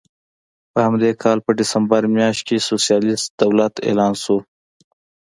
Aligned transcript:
په 0.71 0.79
همدې 0.87 1.11
کال 1.23 1.37
په 1.45 1.51
ډسمبر 1.59 2.01
میاشت 2.15 2.41
کې 2.47 2.65
سوسیالېست 2.69 3.27
دولت 3.43 3.73
اعلان 3.87 4.13
شو. 4.23 4.37